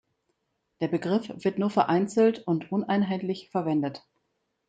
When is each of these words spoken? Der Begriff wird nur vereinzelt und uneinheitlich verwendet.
Der 0.79 0.87
Begriff 0.87 1.29
wird 1.31 1.59
nur 1.59 1.69
vereinzelt 1.69 2.39
und 2.47 2.71
uneinheitlich 2.71 3.51
verwendet. 3.51 4.03